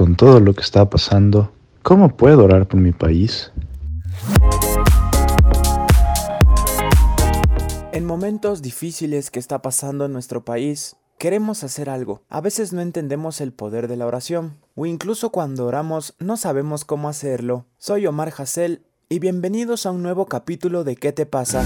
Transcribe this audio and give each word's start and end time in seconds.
con 0.00 0.16
todo 0.16 0.40
lo 0.40 0.54
que 0.54 0.62
está 0.62 0.88
pasando, 0.88 1.52
¿cómo 1.82 2.16
puedo 2.16 2.44
orar 2.44 2.66
por 2.66 2.80
mi 2.80 2.90
país? 2.90 3.52
En 7.92 8.06
momentos 8.06 8.62
difíciles 8.62 9.30
que 9.30 9.38
está 9.38 9.60
pasando 9.60 10.06
en 10.06 10.14
nuestro 10.14 10.42
país, 10.42 10.96
queremos 11.18 11.64
hacer 11.64 11.90
algo. 11.90 12.22
A 12.30 12.40
veces 12.40 12.72
no 12.72 12.80
entendemos 12.80 13.42
el 13.42 13.52
poder 13.52 13.88
de 13.88 13.98
la 13.98 14.06
oración, 14.06 14.56
o 14.74 14.86
incluso 14.86 15.32
cuando 15.32 15.66
oramos 15.66 16.14
no 16.18 16.38
sabemos 16.38 16.86
cómo 16.86 17.10
hacerlo. 17.10 17.66
Soy 17.76 18.06
Omar 18.06 18.32
Hassel 18.34 18.80
y 19.10 19.18
bienvenidos 19.18 19.84
a 19.84 19.90
un 19.90 20.02
nuevo 20.02 20.24
capítulo 20.24 20.82
de 20.82 20.96
¿Qué 20.96 21.12
te 21.12 21.26
pasa? 21.26 21.62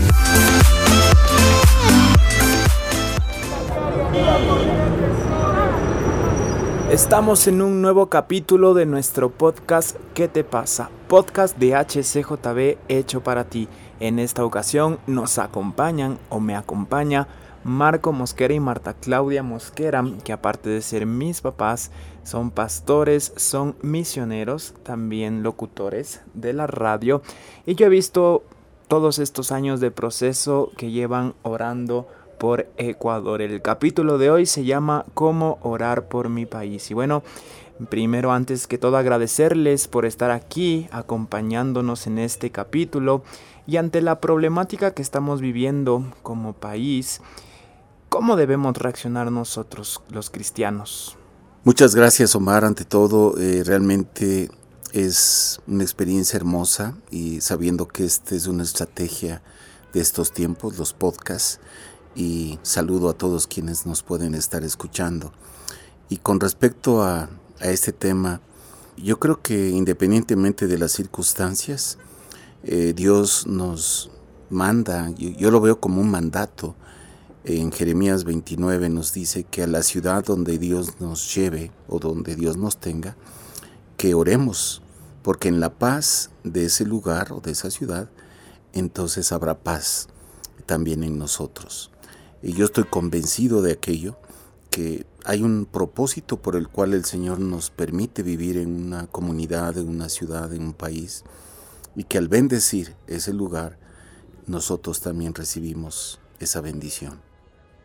Estamos 6.94 7.48
en 7.48 7.60
un 7.60 7.82
nuevo 7.82 8.08
capítulo 8.08 8.72
de 8.72 8.86
nuestro 8.86 9.28
podcast 9.28 9.96
¿Qué 10.14 10.28
te 10.28 10.44
pasa? 10.44 10.90
Podcast 11.08 11.58
de 11.58 11.74
HCJB 11.74 12.78
hecho 12.86 13.20
para 13.20 13.42
ti. 13.42 13.66
En 13.98 14.20
esta 14.20 14.44
ocasión 14.44 15.00
nos 15.08 15.40
acompañan 15.40 16.20
o 16.28 16.38
me 16.38 16.54
acompaña 16.54 17.26
Marco 17.64 18.12
Mosquera 18.12 18.54
y 18.54 18.60
Marta 18.60 18.94
Claudia 18.94 19.42
Mosquera, 19.42 20.04
que 20.22 20.32
aparte 20.32 20.70
de 20.70 20.82
ser 20.82 21.04
mis 21.04 21.40
papás, 21.40 21.90
son 22.22 22.52
pastores, 22.52 23.32
son 23.34 23.74
misioneros, 23.82 24.72
también 24.84 25.42
locutores 25.42 26.20
de 26.32 26.52
la 26.52 26.68
radio. 26.68 27.22
Y 27.66 27.74
yo 27.74 27.86
he 27.86 27.90
visto 27.90 28.44
todos 28.86 29.18
estos 29.18 29.50
años 29.50 29.80
de 29.80 29.90
proceso 29.90 30.70
que 30.76 30.92
llevan 30.92 31.34
orando 31.42 32.06
por 32.38 32.66
Ecuador. 32.76 33.42
El 33.42 33.62
capítulo 33.62 34.18
de 34.18 34.30
hoy 34.30 34.46
se 34.46 34.64
llama 34.64 35.04
Cómo 35.14 35.58
orar 35.62 36.08
por 36.08 36.28
mi 36.28 36.46
país. 36.46 36.90
Y 36.90 36.94
bueno, 36.94 37.22
primero 37.88 38.32
antes 38.32 38.66
que 38.66 38.78
todo 38.78 38.96
agradecerles 38.96 39.88
por 39.88 40.06
estar 40.06 40.30
aquí 40.30 40.88
acompañándonos 40.92 42.06
en 42.06 42.18
este 42.18 42.50
capítulo 42.50 43.22
y 43.66 43.76
ante 43.78 44.02
la 44.02 44.20
problemática 44.20 44.92
que 44.92 45.02
estamos 45.02 45.40
viviendo 45.40 46.04
como 46.22 46.52
país, 46.52 47.20
¿cómo 48.08 48.36
debemos 48.36 48.76
reaccionar 48.76 49.32
nosotros 49.32 50.02
los 50.10 50.30
cristianos? 50.30 51.16
Muchas 51.64 51.94
gracias 51.94 52.36
Omar, 52.36 52.64
ante 52.64 52.84
todo 52.84 53.38
eh, 53.38 53.62
realmente 53.64 54.50
es 54.92 55.60
una 55.66 55.82
experiencia 55.82 56.36
hermosa 56.36 56.94
y 57.10 57.40
sabiendo 57.40 57.88
que 57.88 58.04
esta 58.04 58.34
es 58.34 58.46
una 58.46 58.62
estrategia 58.62 59.42
de 59.92 60.00
estos 60.00 60.32
tiempos, 60.32 60.76
los 60.76 60.92
podcasts, 60.92 61.58
y 62.14 62.58
saludo 62.62 63.08
a 63.08 63.14
todos 63.14 63.46
quienes 63.46 63.86
nos 63.86 64.02
pueden 64.02 64.34
estar 64.34 64.64
escuchando. 64.64 65.32
Y 66.08 66.18
con 66.18 66.40
respecto 66.40 67.02
a, 67.02 67.28
este 67.60 67.92
tema, 67.92 68.40
yo 68.96 69.18
creo 69.18 69.40
que 69.40 69.70
independientemente 69.70 70.66
de 70.66 70.76
las 70.76 70.92
circunstancias, 70.92 71.98
eh, 72.62 72.92
Dios 72.94 73.46
nos 73.46 74.10
manda, 74.50 75.10
yo, 75.16 75.50
lo 75.50 75.60
veo 75.60 75.80
como 75.80 76.00
un 76.00 76.10
mandato. 76.10 76.74
En 77.44 77.72
Jeremías 77.72 78.24
29 78.24 78.88
nos 78.90 79.12
dice 79.12 79.44
que 79.44 79.62
a 79.62 79.66
la 79.66 79.82
ciudad 79.82 80.24
donde 80.24 80.58
Dios 80.58 81.00
nos 81.00 81.34
lleve 81.34 81.70
o 81.88 81.98
donde 81.98 82.36
Dios 82.36 82.56
nos 82.56 82.78
tenga, 82.78 83.16
que 83.96 84.14
oremos, 84.14 84.82
porque 85.22 85.48
en 85.48 85.60
la 85.60 85.72
paz 85.72 86.30
de 86.42 86.66
ese 86.66 86.84
lugar 86.84 87.32
o 87.32 87.40
de 87.40 87.52
esa 87.52 87.70
ciudad, 87.70 88.10
entonces 88.72 89.32
habrá 89.32 89.58
paz 89.58 90.08
también 90.66 91.02
en 91.02 91.18
nosotros. 91.18 91.90
Y 92.44 92.52
yo 92.52 92.66
estoy 92.66 92.84
convencido 92.84 93.62
de 93.62 93.72
aquello, 93.72 94.18
que 94.68 95.06
hay 95.24 95.40
un 95.40 95.64
propósito 95.64 96.42
por 96.42 96.56
el 96.56 96.68
cual 96.68 96.92
el 96.92 97.06
Señor 97.06 97.40
nos 97.40 97.70
permite 97.70 98.22
vivir 98.22 98.58
en 98.58 98.84
una 98.84 99.06
comunidad, 99.06 99.78
en 99.78 99.88
una 99.88 100.10
ciudad, 100.10 100.52
en 100.52 100.62
un 100.62 100.74
país, 100.74 101.24
y 101.96 102.04
que 102.04 102.18
al 102.18 102.28
bendecir 102.28 102.96
ese 103.06 103.32
lugar, 103.32 103.78
nosotros 104.46 105.00
también 105.00 105.34
recibimos 105.34 106.20
esa 106.38 106.60
bendición. 106.60 107.22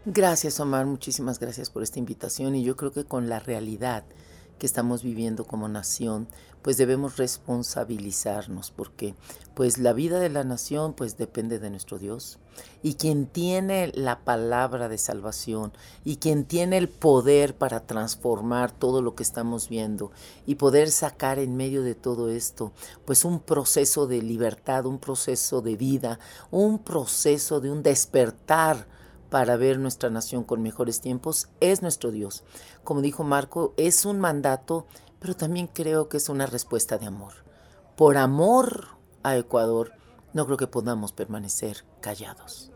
Gracias 0.03 0.59
Omar, 0.59 0.85
muchísimas 0.85 1.39
gracias 1.39 1.69
por 1.69 1.81
esta 1.81 2.00
invitación 2.00 2.53
y 2.53 2.63
yo 2.66 2.75
creo 2.75 2.91
que 2.91 3.06
con 3.06 3.29
la 3.29 3.39
realidad 3.39 4.03
que 4.59 4.67
estamos 4.67 5.01
viviendo 5.01 5.45
como 5.45 5.67
nación, 5.67 6.27
pues 6.61 6.77
debemos 6.77 7.17
responsabilizarnos 7.17 8.71
porque 8.71 9.15
pues 9.53 9.77
la 9.77 9.93
vida 9.93 10.19
de 10.19 10.29
la 10.29 10.43
nación 10.43 10.93
pues 10.93 11.17
depende 11.17 11.57
de 11.57 11.69
nuestro 11.69 11.97
Dios. 11.97 12.37
Y 12.83 12.95
quien 12.95 13.25
tiene 13.25 13.91
la 13.95 14.19
palabra 14.19 14.89
de 14.89 14.97
salvación 14.97 15.71
y 16.03 16.17
quien 16.17 16.43
tiene 16.43 16.77
el 16.77 16.89
poder 16.89 17.55
para 17.55 17.87
transformar 17.87 18.71
todo 18.71 19.01
lo 19.01 19.15
que 19.15 19.23
estamos 19.23 19.69
viendo 19.69 20.11
y 20.45 20.55
poder 20.55 20.91
sacar 20.91 21.39
en 21.39 21.55
medio 21.55 21.81
de 21.81 21.95
todo 21.95 22.29
esto 22.29 22.73
pues 23.05 23.23
un 23.23 23.39
proceso 23.39 24.07
de 24.07 24.21
libertad, 24.21 24.85
un 24.85 24.99
proceso 24.99 25.61
de 25.61 25.77
vida, 25.77 26.19
un 26.51 26.79
proceso 26.79 27.61
de 27.61 27.71
un 27.71 27.81
despertar 27.81 28.87
para 29.29 29.57
ver 29.57 29.79
nuestra 29.79 30.09
nación 30.09 30.44
con 30.44 30.62
mejores 30.62 31.01
tiempos 31.01 31.50
es 31.59 31.81
nuestro 31.81 32.12
Dios. 32.12 32.44
Como 32.84 33.01
dijo 33.01 33.23
Marco, 33.23 33.73
es 33.78 34.06
un 34.06 34.19
mandato, 34.19 34.88
pero 35.19 35.35
también 35.35 35.67
creo 35.67 36.09
que 36.09 36.17
es 36.17 36.29
una 36.29 36.45
respuesta 36.45 36.97
de 36.97 37.06
amor. 37.06 37.34
Por 37.95 38.18
amor 38.18 38.88
a 39.23 39.38
Ecuador, 39.38 39.91
no 40.34 40.45
creo 40.45 40.57
que 40.57 40.68
podamos 40.68 41.12
permanecer 41.12 41.85
callados. 42.01 42.72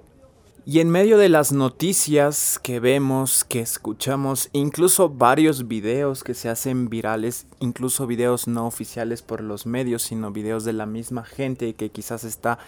Y 0.65 0.79
en 0.79 0.89
medio 0.89 1.17
de 1.17 1.27
las 1.27 1.51
noticias 1.51 2.57
que 2.57 2.79
vemos, 2.79 3.43
que 3.43 3.59
escuchamos, 3.59 4.49
incluso 4.53 5.09
varios 5.09 5.67
videos 5.67 6.23
que 6.23 6.33
se 6.33 6.47
hacen 6.47 6.89
virales, 6.89 7.47
incluso 7.59 8.07
videos 8.07 8.47
no 8.47 8.65
oficiales 8.65 9.21
por 9.21 9.41
los 9.41 9.65
medios, 9.65 10.03
sino 10.03 10.31
videos 10.31 10.63
de 10.63 10.71
la 10.71 10.85
misma 10.85 11.25
gente 11.25 11.73
que 11.73 11.89
quizás 11.89 12.23
está 12.23 12.59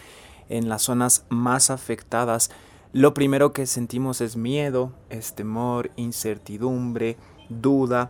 en 0.50 0.68
las 0.68 0.82
zonas 0.82 1.24
más 1.30 1.70
afectadas, 1.70 2.52
lo 2.96 3.14
primero 3.14 3.52
que 3.52 3.66
sentimos 3.66 4.22
es 4.22 4.38
miedo, 4.38 4.94
es 5.10 5.36
temor, 5.36 5.92
incertidumbre, 5.98 7.18
duda. 7.50 8.10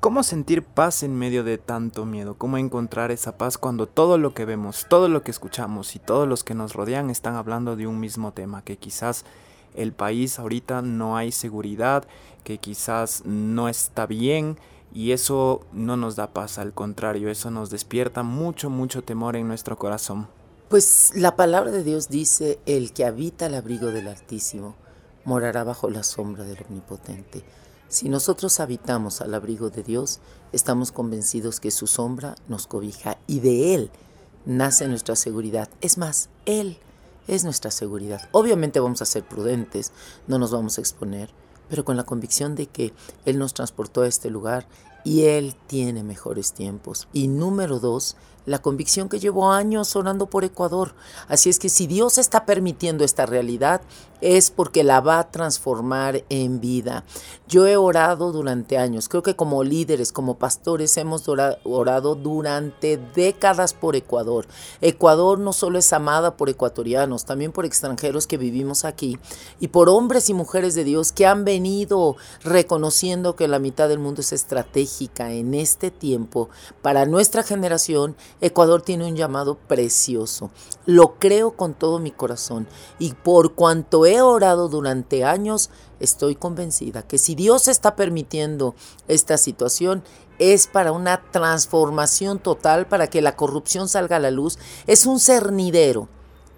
¿Cómo 0.00 0.22
sentir 0.22 0.62
paz 0.62 1.02
en 1.02 1.18
medio 1.18 1.44
de 1.44 1.58
tanto 1.58 2.06
miedo? 2.06 2.34
¿Cómo 2.38 2.56
encontrar 2.56 3.10
esa 3.10 3.36
paz 3.36 3.58
cuando 3.58 3.86
todo 3.86 4.16
lo 4.16 4.32
que 4.32 4.46
vemos, 4.46 4.86
todo 4.88 5.10
lo 5.10 5.22
que 5.22 5.30
escuchamos 5.30 5.96
y 5.96 5.98
todos 5.98 6.26
los 6.26 6.44
que 6.44 6.54
nos 6.54 6.72
rodean 6.72 7.10
están 7.10 7.34
hablando 7.34 7.76
de 7.76 7.86
un 7.86 8.00
mismo 8.00 8.32
tema? 8.32 8.64
Que 8.64 8.78
quizás 8.78 9.26
el 9.74 9.92
país 9.92 10.38
ahorita 10.38 10.80
no 10.80 11.18
hay 11.18 11.30
seguridad, 11.30 12.08
que 12.42 12.56
quizás 12.56 13.26
no 13.26 13.68
está 13.68 14.06
bien 14.06 14.56
y 14.94 15.12
eso 15.12 15.66
no 15.74 15.98
nos 15.98 16.16
da 16.16 16.32
paz, 16.32 16.58
al 16.58 16.72
contrario, 16.72 17.28
eso 17.28 17.50
nos 17.50 17.68
despierta 17.68 18.22
mucho, 18.22 18.70
mucho 18.70 19.02
temor 19.04 19.36
en 19.36 19.46
nuestro 19.46 19.76
corazón. 19.76 20.39
Pues 20.70 21.10
la 21.16 21.34
palabra 21.34 21.72
de 21.72 21.82
Dios 21.82 22.10
dice, 22.10 22.60
el 22.64 22.92
que 22.92 23.04
habita 23.04 23.46
el 23.46 23.56
abrigo 23.56 23.88
del 23.88 24.06
Altísimo 24.06 24.76
morará 25.24 25.64
bajo 25.64 25.90
la 25.90 26.04
sombra 26.04 26.44
del 26.44 26.64
Omnipotente. 26.68 27.42
Si 27.88 28.08
nosotros 28.08 28.60
habitamos 28.60 29.20
al 29.20 29.34
abrigo 29.34 29.70
de 29.70 29.82
Dios, 29.82 30.20
estamos 30.52 30.92
convencidos 30.92 31.58
que 31.58 31.72
su 31.72 31.88
sombra 31.88 32.36
nos 32.46 32.68
cobija 32.68 33.18
y 33.26 33.40
de 33.40 33.74
Él 33.74 33.90
nace 34.46 34.86
nuestra 34.86 35.16
seguridad. 35.16 35.68
Es 35.80 35.98
más, 35.98 36.28
Él 36.46 36.78
es 37.26 37.42
nuestra 37.42 37.72
seguridad. 37.72 38.28
Obviamente 38.30 38.78
vamos 38.78 39.02
a 39.02 39.06
ser 39.06 39.24
prudentes, 39.24 39.90
no 40.28 40.38
nos 40.38 40.52
vamos 40.52 40.78
a 40.78 40.82
exponer, 40.82 41.30
pero 41.68 41.84
con 41.84 41.96
la 41.96 42.04
convicción 42.04 42.54
de 42.54 42.68
que 42.68 42.94
Él 43.24 43.40
nos 43.40 43.54
transportó 43.54 44.02
a 44.02 44.06
este 44.06 44.30
lugar 44.30 44.68
y 45.04 45.22
Él 45.24 45.54
tiene 45.66 46.02
mejores 46.02 46.52
tiempos. 46.52 47.08
Y 47.12 47.28
número 47.28 47.78
dos, 47.78 48.16
la 48.46 48.60
convicción 48.60 49.08
que 49.08 49.20
llevo 49.20 49.50
años 49.50 49.94
orando 49.96 50.26
por 50.26 50.44
Ecuador. 50.44 50.94
Así 51.28 51.50
es 51.50 51.58
que 51.58 51.68
si 51.68 51.86
Dios 51.86 52.18
está 52.18 52.46
permitiendo 52.46 53.04
esta 53.04 53.26
realidad, 53.26 53.82
es 54.20 54.50
porque 54.50 54.84
la 54.84 55.00
va 55.00 55.18
a 55.18 55.30
transformar 55.30 56.24
en 56.28 56.60
vida. 56.60 57.04
Yo 57.48 57.66
he 57.66 57.76
orado 57.76 58.32
durante 58.32 58.76
años, 58.76 59.08
creo 59.08 59.22
que 59.22 59.36
como 59.36 59.64
líderes, 59.64 60.12
como 60.12 60.36
pastores, 60.36 60.96
hemos 60.96 61.26
orado 61.28 62.14
durante 62.14 62.98
décadas 63.14 63.72
por 63.72 63.96
Ecuador. 63.96 64.46
Ecuador 64.80 65.38
no 65.38 65.52
solo 65.52 65.78
es 65.78 65.92
amada 65.92 66.36
por 66.36 66.50
ecuatorianos, 66.50 67.24
también 67.24 67.52
por 67.52 67.64
extranjeros 67.64 68.26
que 68.26 68.36
vivimos 68.36 68.84
aquí 68.84 69.18
y 69.58 69.68
por 69.68 69.88
hombres 69.88 70.28
y 70.28 70.34
mujeres 70.34 70.74
de 70.74 70.84
Dios 70.84 71.12
que 71.12 71.26
han 71.26 71.44
venido 71.44 72.16
reconociendo 72.42 73.36
que 73.36 73.48
la 73.48 73.58
mitad 73.58 73.88
del 73.88 73.98
mundo 74.00 74.20
es 74.20 74.32
estratégica 74.32 74.89
en 75.18 75.54
este 75.54 75.90
tiempo 75.90 76.48
para 76.82 77.06
nuestra 77.06 77.42
generación 77.42 78.16
Ecuador 78.40 78.82
tiene 78.82 79.06
un 79.06 79.16
llamado 79.16 79.56
precioso. 79.56 80.50
Lo 80.84 81.18
creo 81.18 81.52
con 81.52 81.74
todo 81.74 81.98
mi 81.98 82.10
corazón 82.10 82.66
y 82.98 83.12
por 83.14 83.54
cuanto 83.54 84.04
he 84.04 84.20
orado 84.20 84.68
durante 84.68 85.24
años, 85.24 85.70
estoy 86.00 86.34
convencida 86.34 87.02
que 87.02 87.18
si 87.18 87.34
Dios 87.34 87.68
está 87.68 87.94
permitiendo 87.96 88.74
esta 89.08 89.38
situación, 89.38 90.02
es 90.38 90.66
para 90.66 90.92
una 90.92 91.20
transformación 91.30 92.38
total, 92.38 92.86
para 92.86 93.08
que 93.08 93.20
la 93.20 93.36
corrupción 93.36 93.88
salga 93.88 94.16
a 94.16 94.20
la 94.20 94.30
luz. 94.30 94.58
Es 94.86 95.04
un 95.04 95.20
cernidero 95.20 96.08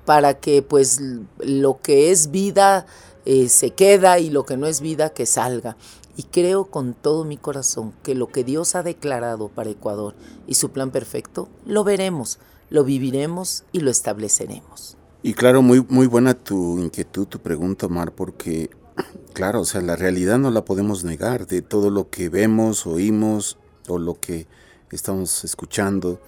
para 0.05 0.34
que 0.34 0.62
pues 0.62 1.00
lo 1.38 1.81
que 1.81 2.12
es 2.12 2.31
vida 2.31 2.87
eh, 3.25 3.49
se 3.49 3.70
queda 3.70 4.19
y 4.19 4.31
lo 4.31 4.44
que 4.44 4.56
no 4.56 4.67
es 4.67 4.81
vida 4.81 5.11
que 5.11 5.26
salga. 5.26 5.76
Y 6.17 6.25
creo 6.25 6.67
con 6.67 6.94
todo 6.94 7.25
mi 7.25 7.37
corazón 7.37 7.94
que 8.03 8.14
lo 8.14 8.29
que 8.29 8.44
Dios 8.44 8.75
ha 8.75 8.82
declarado 8.82 9.49
para 9.49 9.70
Ecuador 9.70 10.14
y 10.47 10.55
su 10.55 10.70
plan 10.70 10.91
perfecto, 10.91 11.49
lo 11.64 11.85
veremos, 11.85 12.38
lo 12.69 12.85
viviremos 12.85 13.64
y 13.73 13.81
lo 13.81 13.91
estableceremos. 13.91 14.97
Y 15.23 15.35
claro, 15.35 15.62
muy, 15.62 15.85
muy 15.88 16.06
buena 16.06 16.35
tu 16.35 16.79
inquietud, 16.79 17.26
tu 17.26 17.38
pregunta, 17.38 17.87
Omar, 17.87 18.12
porque 18.12 18.70
claro, 19.32 19.61
o 19.61 19.64
sea, 19.64 19.81
la 19.81 19.97
realidad 19.97 20.38
no 20.38 20.50
la 20.50 20.64
podemos 20.64 21.05
negar 21.05 21.47
de 21.47 21.62
todo 21.62 21.91
lo 21.91 22.11
que 22.11 22.29
vemos, 22.29 22.87
oímos 22.87 23.56
o 23.88 23.99
lo 23.99 24.19
que 24.20 24.47
estamos 24.91 25.44
escuchando. 25.44 26.20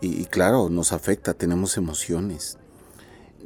Y, 0.00 0.26
claro, 0.26 0.68
nos 0.68 0.92
afecta, 0.92 1.32
tenemos 1.32 1.78
emociones. 1.78 2.58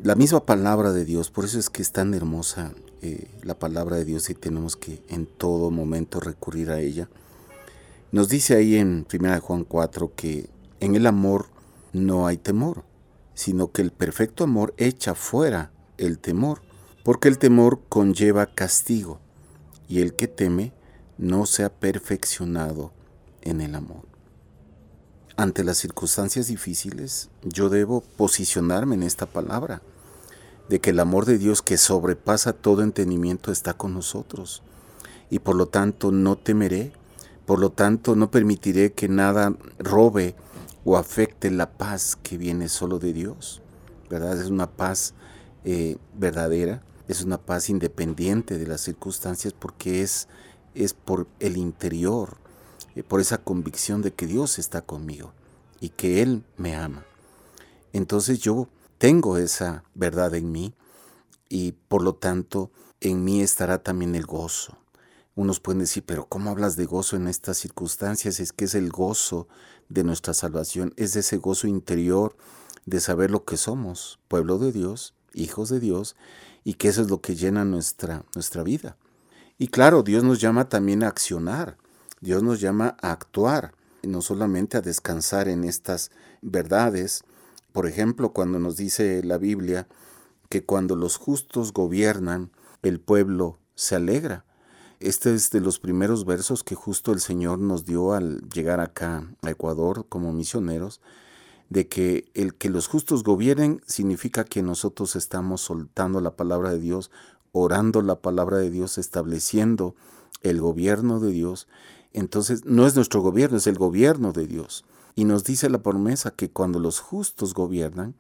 La 0.03 0.17
misma 0.17 0.45
palabra 0.45 0.93
de 0.93 1.05
Dios, 1.05 1.31
por 1.31 1.45
eso 1.45 1.59
es 1.59 1.71
que 1.71 1.83
es 1.83 1.93
tan 1.93 2.15
hermosa 2.15 2.73
eh, 3.03 3.31
la 3.43 3.59
palabra 3.59 3.97
de 3.97 4.05
Dios 4.05 4.29
y 4.31 4.35
tenemos 4.35 4.77
que 4.77 5.03
en 5.09 5.27
todo 5.27 5.71
momento 5.71 6.21
recurrir 6.21 6.71
a 6.71 6.81
ella. 6.81 7.09
Nos 8.13 8.29
dice 8.29 8.57
ahí 8.57 8.77
en 8.77 9.07
1 9.13 9.41
Juan 9.41 9.65
4 9.65 10.13
que 10.15 10.49
en 10.81 10.97
el 10.97 11.07
amor 11.07 11.47
no 11.93 12.27
hay 12.27 12.37
temor, 12.37 12.85
sino 13.35 13.71
que 13.71 13.83
el 13.83 13.93
perfecto 13.93 14.45
amor 14.45 14.75
echa 14.79 15.15
fuera 15.15 15.71
el 15.97 16.19
temor, 16.19 16.63
porque 17.05 17.29
el 17.29 17.39
temor 17.39 17.81
conlleva 17.89 18.47
castigo, 18.47 19.21
y 19.89 20.01
el 20.01 20.15
que 20.15 20.29
teme 20.29 20.73
no 21.19 21.47
se 21.47 21.65
ha 21.65 21.69
perfeccionado 21.69 22.93
en 23.43 23.61
el 23.61 23.75
amor. 23.75 24.03
Ante 25.37 25.63
las 25.63 25.79
circunstancias 25.79 26.49
difíciles, 26.49 27.31
yo 27.43 27.69
debo 27.69 28.01
posicionarme 28.01 28.97
en 28.97 29.05
esta 29.05 29.27
palabra, 29.27 29.83
de 30.69 30.81
que 30.81 30.91
el 30.91 31.01
amor 31.01 31.25
de 31.25 31.39
Dios 31.39 31.63
que 31.63 31.77
sobrepasa 31.77 32.53
todo 32.53 32.83
entendimiento 32.83 33.53
está 33.53 33.75
con 33.75 33.95
nosotros, 33.95 34.63
y 35.31 35.39
por 35.41 35.57
lo 35.57 35.67
tanto 35.67 36.13
no 36.13 36.37
temeré, 36.37 36.93
por 37.47 37.59
lo 37.59 37.71
tanto 37.71 38.15
no 38.15 38.31
permitiré 38.31 38.93
que 38.93 39.09
nada 39.09 39.55
robe 39.79 40.35
o 40.85 40.97
afecte 40.97 41.51
la 41.51 41.71
paz 41.71 42.17
que 42.23 42.39
viene 42.39 42.69
solo 42.69 42.99
de 42.99 43.13
Dios. 43.13 43.63
¿Verdad? 44.11 44.41
Es 44.41 44.49
una 44.49 44.71
paz 44.71 45.15
eh, 45.65 45.97
verdadera, 46.15 46.83
es 47.09 47.23
una 47.23 47.39
paz 47.39 47.69
independiente 47.69 48.59
de 48.59 48.67
las 48.67 48.81
circunstancias 48.81 49.53
porque 49.53 50.03
es, 50.03 50.29
es 50.75 50.95
por 50.95 51.27
el 51.41 51.57
interior, 51.57 52.39
eh, 52.95 53.03
por 53.03 53.21
esa 53.21 53.39
convicción 53.39 54.03
de 54.03 54.13
que 54.13 54.27
Dios 54.27 54.59
está 54.59 54.81
conmigo 54.83 55.33
y 55.81 55.91
que 55.91 56.23
Él 56.23 56.43
me 56.57 56.75
ama. 56.75 57.05
Entonces 57.93 58.39
yo 58.39 58.69
tengo 58.99 59.39
esa 59.39 59.85
verdad 59.95 60.35
en 60.35 60.53
mí 60.53 60.75
y 61.49 61.73
por 61.73 62.03
lo 62.03 62.15
tanto 62.15 62.71
en 63.01 63.25
mí 63.25 63.41
estará 63.41 63.83
también 63.83 64.15
el 64.15 64.27
gozo. 64.27 64.77
Unos 65.35 65.61
pueden 65.61 65.79
decir, 65.79 66.03
pero 66.05 66.27
¿cómo 66.27 66.51
hablas 66.51 66.77
de 66.77 66.85
gozo 66.85 67.17
en 67.17 67.29
estas 67.29 67.59
circunstancias? 67.59 68.41
Es 68.41 68.53
que 68.53 68.65
es 68.65 68.75
el 68.75 68.91
gozo 68.91 69.47
de 69.89 70.03
nuestra 70.03 70.35
salvación, 70.35 70.93
es 70.97 71.15
ese 71.15 71.37
gozo 71.37 71.69
interior 71.69 72.37
de 72.87 73.01
saber 73.01 73.31
lo 73.31 73.45
que 73.45 73.57
somos, 73.57 74.19
pueblo 74.29 74.59
de 74.59 74.73
Dios, 74.73 75.15
hijos 75.33 75.69
de 75.69 75.79
Dios, 75.79 76.17
y 76.65 76.75
que 76.75 76.89
eso 76.89 77.03
es 77.03 77.09
lo 77.09 77.21
que 77.21 77.37
llena 77.37 77.65
nuestra, 77.65 78.25
nuestra 78.35 78.63
vida. 78.63 78.97
Y 79.59 79.69
claro, 79.69 80.03
Dios 80.03 80.25
nos 80.25 80.41
llama 80.41 80.69
también 80.69 81.03
a 81.03 81.09
accionar, 81.09 81.77
Dios 82.21 82.43
nos 82.43 82.61
llama 82.61 82.97
a 83.01 83.13
actuar, 83.13 83.73
no 84.03 84.23
solamente 84.23 84.77
a 84.77 84.81
descansar 84.81 85.49
en 85.49 85.65
estas 85.65 86.11
verdades. 86.43 87.25
Por 87.79 87.87
ejemplo, 87.87 88.33
cuando 88.33 88.59
nos 88.59 88.77
dice 88.77 89.23
la 89.23 89.39
Biblia 89.39 89.87
que 90.49 90.65
cuando 90.65 90.97
los 90.97 91.17
justos 91.17 91.73
gobiernan, 91.73 92.51
el 92.83 92.99
pueblo 92.99 93.61
se 93.77 93.95
alegra. 93.95 94.45
Este 94.99 95.33
es 95.33 95.53
de 95.53 95.61
los 95.61 95.79
primeros 95.79 96.25
versos 96.25 96.65
que 96.65 96.75
justo 96.75 97.13
el 97.13 97.21
Señor 97.21 97.61
nos 97.61 97.85
dio 97.85 98.15
al 98.15 98.41
llegar 98.49 98.81
acá 98.81 99.33
a 99.43 99.51
Ecuador 99.51 100.07
como 100.09 100.33
misioneros, 100.33 101.01
de 101.69 101.87
que 101.87 102.25
el 102.35 102.57
que 102.57 102.69
los 102.69 102.89
justos 102.89 103.23
gobiernen 103.23 103.81
significa 103.87 104.43
que 104.43 104.61
nosotros 104.61 105.15
estamos 105.15 105.61
soltando 105.61 106.21
la 106.21 106.35
palabra 106.35 106.73
de 106.73 106.81
Dios, 106.81 107.13
orando 107.53 108.03
la 108.03 108.21
palabra 108.21 108.59
de 108.59 108.71
Dios, 108.73 108.99
estableciendo 108.99 109.95
el 110.43 110.61
gobierno 110.61 111.21
de 111.21 111.31
Dios. 111.31 111.69
Entonces 112.13 112.65
no 112.65 112.89
es 112.89 112.97
nuestro 112.97 113.21
gobierno, 113.21 113.57
es 113.57 113.69
el 113.69 113.79
gobierno 113.79 114.33
de 114.33 114.49
Dios. 114.49 114.85
Y 115.19 115.25
nos 115.25 115.43
dice 115.43 115.69
la 115.69 115.83
promesa 115.83 116.31
que 116.31 116.49
cuando 116.49 116.79
los 116.79 117.01
justos 117.01 117.53
gobiernan, 117.53 118.15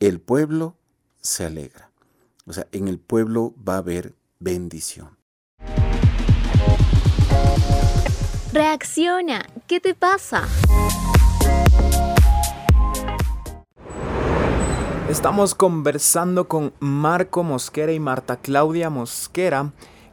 el 0.00 0.20
pueblo 0.20 0.74
se 1.20 1.46
alegra. 1.46 1.92
O 2.46 2.52
sea, 2.52 2.66
en 2.72 2.88
el 2.88 2.98
pueblo 2.98 3.54
va 3.56 3.76
a 3.76 3.78
haber 3.78 4.16
bendición. 4.40 5.16
Reacciona, 8.52 9.46
¿qué 9.68 9.78
te 9.78 9.94
pasa? 9.94 10.48
Estamos 15.08 15.54
conversando 15.54 16.48
con 16.48 16.72
Marco 16.80 17.44
Mosquera 17.44 17.92
y 17.92 18.00
Marta 18.00 18.38
Claudia 18.38 18.90
Mosquera, 18.90 19.72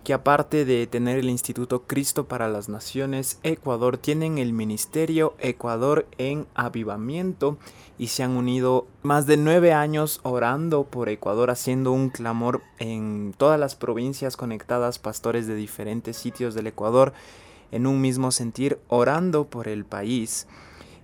que 0.09 0.15
aparte 0.15 0.65
de 0.65 0.87
tener 0.87 1.19
el 1.19 1.29
Instituto 1.29 1.83
Cristo 1.83 2.27
para 2.27 2.47
las 2.47 2.67
Naciones 2.67 3.37
Ecuador, 3.43 3.99
tienen 3.99 4.39
el 4.39 4.53
Ministerio 4.53 5.35
Ecuador 5.37 6.07
en 6.17 6.47
Avivamiento 6.55 7.59
y 7.99 8.07
se 8.07 8.23
han 8.23 8.31
unido 8.31 8.87
más 9.03 9.27
de 9.27 9.37
nueve 9.37 9.71
años 9.71 10.19
orando 10.23 10.85
por 10.85 11.09
Ecuador, 11.09 11.51
haciendo 11.51 11.91
un 11.91 12.09
clamor 12.09 12.63
en 12.79 13.35
todas 13.37 13.59
las 13.59 13.75
provincias 13.75 14.35
conectadas, 14.35 14.97
pastores 14.97 15.45
de 15.45 15.53
diferentes 15.53 16.17
sitios 16.17 16.55
del 16.55 16.65
Ecuador 16.65 17.13
en 17.71 17.85
un 17.85 18.01
mismo 18.01 18.31
sentir, 18.31 18.79
orando 18.87 19.45
por 19.47 19.67
el 19.67 19.85
país. 19.85 20.47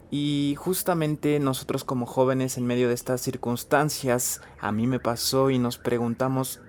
Y 0.10 0.56
justamente 0.58 1.40
nosotros 1.40 1.84
como 1.84 2.08
jóvenes 2.08 2.58
en 2.58 2.66
medio 2.66 2.88
de 2.88 2.96
estas 2.96 3.22
circunstancias, 3.22 4.42
a 4.60 4.72
mí 4.72 4.88
me 4.88 5.00
pasó 5.00 5.51
y 5.51 5.60
nos 5.60 5.78
preguntamos, 5.78 6.60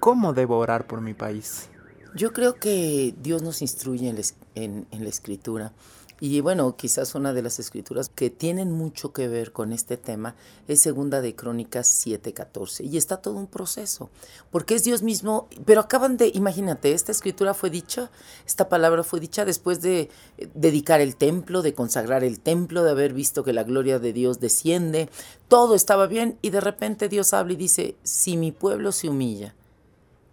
¿cómo 0.00 0.32
debo 0.32 0.56
orar 0.56 0.86
por 0.86 1.02
mi 1.02 1.12
país? 1.12 1.68
Yo 2.14 2.34
creo 2.34 2.56
que 2.56 3.14
Dios 3.22 3.42
nos 3.42 3.62
instruye 3.62 4.14
en, 4.54 4.86
la 4.90 5.08
escritura. 5.08 5.72
Y 6.20 6.40
bueno, 6.40 6.76
quizás 6.76 7.14
una 7.14 7.32
de 7.32 7.42
las 7.42 7.58
escrituras 7.58 8.10
que 8.14 8.28
tienen 8.28 8.70
mucho 8.70 9.12
que 9.12 9.28
ver 9.28 9.50
con 9.50 9.72
este 9.72 9.96
tema 9.96 10.36
es 10.68 10.80
segunda 10.80 11.20
de 11.20 11.34
Crónicas 11.34 11.88
7:14 12.06 12.84
y 12.84 12.96
está 12.96 13.16
todo 13.16 13.34
un 13.34 13.48
proceso, 13.48 14.08
porque 14.52 14.76
es 14.76 14.84
Dios 14.84 15.02
mismo, 15.02 15.48
pero 15.64 15.80
acaban 15.80 16.16
de, 16.18 16.30
imagínate, 16.32 16.92
esta 16.92 17.10
escritura 17.10 17.54
fue 17.54 17.70
dicha, 17.70 18.10
esta 18.46 18.68
palabra 18.68 19.02
fue 19.02 19.18
dicha 19.18 19.44
después 19.44 19.80
de 19.80 20.10
eh, 20.38 20.48
dedicar 20.54 21.00
el 21.00 21.16
templo, 21.16 21.60
de 21.60 21.74
consagrar 21.74 22.22
el 22.22 22.38
templo, 22.38 22.84
de 22.84 22.92
haber 22.92 23.14
visto 23.14 23.42
que 23.42 23.52
la 23.52 23.64
gloria 23.64 23.98
de 23.98 24.12
Dios 24.12 24.38
desciende, 24.38 25.08
todo 25.48 25.74
estaba 25.74 26.06
bien 26.06 26.38
y 26.40 26.50
de 26.50 26.60
repente 26.60 27.08
Dios 27.08 27.32
habla 27.32 27.54
y 27.54 27.56
dice, 27.56 27.96
si 28.04 28.36
mi 28.36 28.52
pueblo 28.52 28.92
se 28.92 29.08
humilla, 29.08 29.56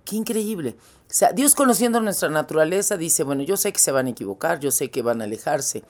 qué 0.06 0.18
increíble. 0.18 0.76
O 1.10 1.14
sea, 1.14 1.32
Dios 1.34 1.56
conociendo 1.56 2.00
nuestra 2.02 2.30
naturaleza 2.30 2.96
dice, 2.96 3.24
bueno, 3.24 3.42
yo 3.42 3.58
sé 3.58 3.74
que 3.74 3.80
se 3.80 3.92
van 3.92 4.06
a 4.06 4.12
equivocar, 4.12 4.60
yo 4.60 4.70
sé 4.70 4.92
que 4.92 5.02
van 5.02 5.22
a 5.22 5.24
alejarse, 5.24 5.84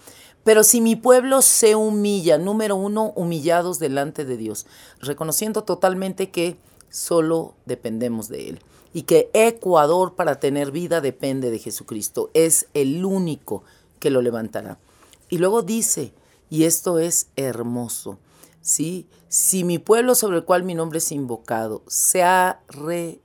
pero 0.45 0.63
si 0.63 0.79
mi 0.79 0.95
pueblo 0.95 1.41
se 1.41 1.75
humilla, 1.75 2.37
número 2.37 2.77
uno, 2.77 3.11
humillados 3.17 3.79
delante 3.79 4.23
de 4.23 4.37
Dios, 4.37 4.65
reconociendo 5.01 5.65
totalmente 5.65 6.31
que 6.31 6.57
solo 6.89 7.55
dependemos 7.65 8.29
de 8.29 8.47
Él 8.47 8.61
y 8.93 9.01
que 9.01 9.29
Ecuador 9.33 10.15
para 10.15 10.39
tener 10.39 10.71
vida 10.71 11.01
depende 11.01 11.51
de 11.51 11.59
Jesucristo, 11.59 12.31
es 12.33 12.67
el 12.73 13.03
único 13.03 13.63
que 13.99 14.11
lo 14.11 14.21
levantará. 14.21 14.79
Y 15.27 15.39
luego 15.39 15.63
dice, 15.63 16.13
y 16.49 16.63
esto 16.63 16.97
es 16.97 17.27
hermoso, 17.35 18.19
¿sí? 18.61 19.05
Si 19.27 19.65
mi 19.65 19.79
pueblo 19.79 20.15
sobre 20.15 20.37
el 20.37 20.45
cual 20.45 20.63
mi 20.63 20.75
nombre 20.75 20.99
es 20.99 21.11
invocado 21.11 21.83
se 21.87 22.23
arrepiente, 22.23 23.19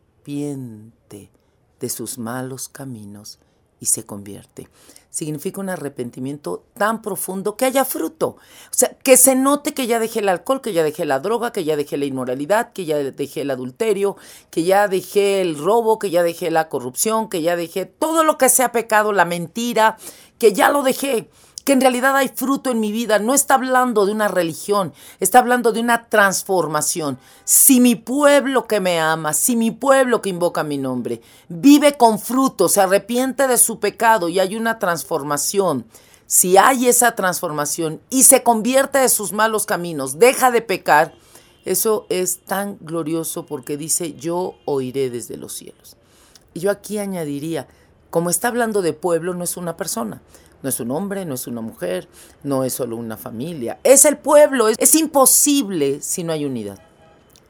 de 1.85 1.91
sus 1.91 2.17
malos 2.17 2.71
caminos 2.71 3.39
y 3.79 3.87
se 3.87 4.07
convierte. 4.07 4.71
Significa 5.11 5.61
un 5.61 5.69
arrepentimiento 5.69 6.65
tan 6.79 7.03
profundo 7.03 7.59
que 7.59 7.67
haya 7.67 7.85
fruto. 7.85 8.29
O 8.29 8.39
sea, 8.71 8.97
que 9.03 9.19
se 9.19 9.37
note 9.37 9.75
que 9.75 9.87
ya 9.87 9.99
dejé 9.99 10.21
el 10.21 10.31
alcohol, 10.31 10.63
que 10.63 10.73
ya 10.73 10.83
dejé 10.83 11.05
la 11.05 11.21
droga, 11.21 11.53
que 11.53 11.63
ya 11.63 11.77
dejé 11.77 11.99
la 11.99 12.07
inmoralidad, 12.07 12.73
que 12.73 12.87
ya 12.87 12.97
dejé 12.97 13.43
el 13.43 13.51
adulterio, 13.51 14.17
que 14.51 14.65
ya 14.65 14.89
dejé 14.89 15.43
el 15.43 15.59
robo, 15.59 15.99
que 15.99 16.09
ya 16.09 16.23
dejé 16.23 16.51
la 16.51 16.71
corrupción, 16.71 17.29
que 17.29 17.43
ya 17.43 17.55
dejé 17.55 17.85
todo 17.85 18.25
lo 18.25 18.39
que 18.39 18.49
sea 18.49 18.73
pecado, 18.73 19.13
la 19.13 19.27
mentira, 19.27 19.99
que 20.39 20.55
ya 20.55 20.71
lo 20.71 20.83
dejé 20.83 21.29
que 21.65 21.73
en 21.73 21.81
realidad 21.81 22.15
hay 22.17 22.29
fruto 22.29 22.71
en 22.71 22.81
mi 22.81 22.93
vida. 22.93 23.19
No 23.19 23.35
está 23.35 23.55
hablando 23.55 24.07
de 24.07 24.13
una 24.13 24.29
religión, 24.29 24.93
está 25.19 25.39
hablando 25.39 25.73
de 25.73 25.81
una 25.81 26.09
transformación. 26.09 27.19
Si 27.45 27.81
mi 27.81 27.95
pueblo 27.95 28.67
que 28.67 28.81
me 28.81 29.01
ama, 29.01 29.33
si 29.33 29.57
mi 29.57 29.71
pueblo 29.71 30.23
que 30.23 30.31
invoca 30.31 30.63
mi 30.63 30.79
nombre, 30.79 31.23
vive 31.49 31.97
con 31.97 32.19
fruto, 32.19 32.69
se 32.69 32.81
arrepiente 32.81 33.49
de 33.49 33.59
su 33.59 33.81
pecado 33.81 34.29
y 34.29 34.39
hay 34.39 34.57
una 34.57 34.79
transformación, 34.79 35.87
si 36.27 36.57
hay 36.57 36.89
esa 36.89 37.15
transformación 37.15 38.01
y 38.11 38.25
se 38.25 38.43
convierte 38.43 38.99
de 38.99 39.09
sus 39.09 39.33
malos 39.33 39.67
caminos, 39.67 40.19
deja 40.19 40.51
de 40.51 40.63
pecar, 40.63 41.15
eso 41.65 42.07
es 42.11 42.41
tan 42.45 42.77
glorioso 42.81 43.47
porque 43.47 43.77
dice, 43.77 44.15
yo 44.15 44.55
oiré 44.67 45.11
desde 45.11 45.37
los 45.37 45.55
cielos. 45.55 45.97
Y 46.53 46.61
yo 46.61 46.71
aquí 46.71 46.99
añadiría, 46.99 47.67
Como 48.11 48.31
está 48.31 48.47
hablando 48.47 48.81
de 48.81 48.93
pueblo, 48.93 49.35
no 49.35 49.43
es 49.43 49.57
una 49.57 49.77
persona. 49.77 50.23
No 50.65 50.71
es 50.71 50.81
un 50.81 50.93
hombre, 50.93 51.27
no 51.27 51.35
es 51.35 51.47
una 51.47 51.61
mujer, 51.61 52.09
no 52.43 52.65
es 52.65 52.73
solo 52.73 52.97
una 52.97 53.19
familia. 53.19 53.79
Es 53.85 54.07
el 54.07 54.17
pueblo. 54.17 54.69
Es, 54.69 54.95
imposible 54.95 56.01
si 56.01 56.25
no 56.25 56.33
hay 56.33 56.47
unidad. 56.47 56.79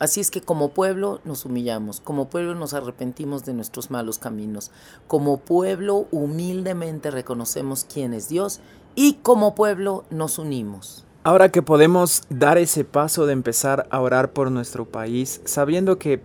Así 0.00 0.21
es 0.21 0.33
que 0.33 0.40
como 0.40 0.71
pueblo 0.71 1.21
nos 1.23 1.44
humillamos, 1.44 2.00
como 2.00 2.28
pueblo 2.28 2.56
nos 2.56 2.75
arrepentimos 2.75 3.44
de 3.44 3.54
nuestros 3.54 3.92
malos 3.92 4.18
caminos, 4.18 4.73
como 5.06 5.38
pueblo 5.38 6.09
humildemente 6.11 7.12
reconocemos 7.12 7.85
quién 7.85 8.14
es 8.14 8.28
Dios 8.28 8.59
y 8.97 9.14
como 9.23 9.54
pueblo 9.54 10.04
nos 10.11 10.40
unimos. 10.40 11.04
Ahora 11.23 11.50
que 11.50 11.62
podemos 11.62 12.25
dar 12.30 12.59
ese 12.59 12.85
paso 12.85 13.26
de 13.26 13.33
empezar 13.33 13.87
a 13.90 14.00
orar 14.00 14.33
por 14.33 14.50
nuestro 14.50 14.87
país, 14.87 15.40
sabiendo 15.44 16.00
que, 16.00 16.21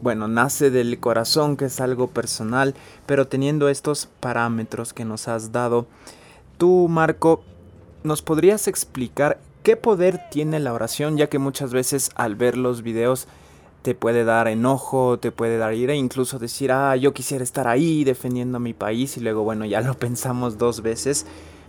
bueno, 0.00 0.26
nace 0.26 0.70
del 0.70 1.00
corazón, 1.00 1.58
que 1.58 1.66
es 1.66 1.82
algo 1.82 2.06
personal, 2.06 2.74
pero 3.04 3.28
teniendo 3.28 3.68
estos 3.68 4.08
parámetros 4.20 4.94
que 4.94 5.04
nos 5.04 5.28
has 5.28 5.52
dado, 5.52 5.86
tú, 6.60 6.88
Marco, 6.90 7.42
¿nos 8.04 8.20
podrías 8.20 8.68
explicar 8.68 9.40
qué 9.62 9.76
poder 9.76 10.20
tiene 10.30 10.60
la 10.60 10.74
oración? 10.74 11.16
Ya 11.16 11.28
que 11.28 11.38
muchas 11.38 11.72
veces 11.72 12.10
al 12.16 12.36
ver 12.36 12.58
los 12.58 12.82
videos 12.82 13.26
te 13.80 13.94
puede 13.94 14.24
dar 14.24 14.46
enojo, 14.46 15.18
te 15.18 15.32
puede 15.32 15.56
dar 15.56 15.72
ira, 15.72 15.94
incluso 15.94 16.38
decir, 16.38 16.70
ah, 16.70 16.94
yo 16.96 17.14
quisiera 17.14 17.42
estar 17.42 17.66
ahí 17.66 18.04
defendiendo 18.04 18.58
a 18.58 18.60
mi 18.60 18.74
país 18.74 19.16
y 19.16 19.20
luego, 19.20 19.42
bueno, 19.42 19.64
ya 19.64 19.80
lo 19.80 19.94
pensamos 19.98 20.58
dos 20.58 20.82
veces. 20.82 21.24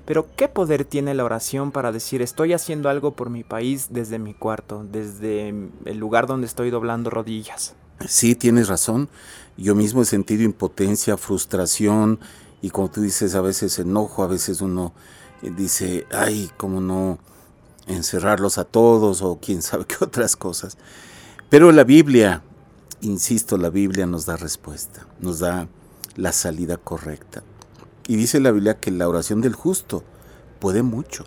Pero 0.05 0.27
¿qué 0.35 0.49
poder 0.49 0.83
tiene 0.83 1.13
la 1.13 1.23
oración 1.23 1.71
para 1.71 1.93
decir 1.93 2.21
estoy 2.21 2.51
haciendo 2.51 2.89
algo 2.89 3.11
por 3.11 3.29
mi 3.29 3.45
país 3.45 3.87
desde 3.91 4.19
mi 4.19 4.33
cuarto, 4.33 4.85
desde 4.91 5.49
el 5.85 5.97
lugar 5.97 6.27
donde 6.27 6.47
estoy 6.47 6.69
doblando 6.69 7.09
rodillas? 7.09 7.75
Sí, 8.09 8.35
tienes 8.35 8.67
razón. 8.67 9.07
Yo 9.55 9.73
mismo 9.73 10.01
he 10.01 10.05
sentido 10.05 10.43
impotencia, 10.43 11.15
frustración 11.15 12.19
y 12.61 12.69
como 12.69 12.89
tú 12.89 13.01
dices, 13.01 13.35
a 13.35 13.41
veces 13.41 13.79
enojo, 13.79 14.23
a 14.23 14.27
veces 14.27 14.61
uno 14.61 14.93
eh, 15.41 15.51
dice, 15.55 16.05
ay, 16.11 16.51
cómo 16.57 16.79
no 16.79 17.19
encerrarlos 17.87 18.57
a 18.57 18.65
todos 18.65 19.21
o 19.21 19.39
quién 19.41 19.61
sabe 19.61 19.85
qué 19.85 19.95
otras 19.99 20.35
cosas. 20.35 20.77
Pero 21.49 21.71
la 21.71 21.83
Biblia, 21.83 22.43
insisto, 23.01 23.57
la 23.57 23.69
Biblia 23.69 24.05
nos 24.05 24.25
da 24.25 24.37
respuesta, 24.37 25.07
nos 25.19 25.39
da 25.39 25.67
la 26.15 26.31
salida 26.31 26.77
correcta. 26.77 27.43
Y 28.07 28.15
dice 28.15 28.39
la 28.39 28.51
Biblia 28.51 28.79
que 28.79 28.91
la 28.91 29.07
oración 29.07 29.41
del 29.41 29.55
justo 29.55 30.03
puede 30.59 30.83
mucho. 30.83 31.25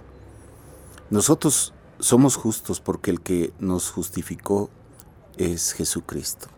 Nosotros 1.10 1.74
somos 1.98 2.36
justos 2.36 2.80
porque 2.80 3.10
el 3.10 3.20
que 3.20 3.52
nos 3.58 3.90
justificó 3.90 4.70
es 5.36 5.72
Jesucristo. 5.72 6.48